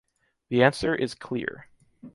[0.49, 1.67] The answer is clear.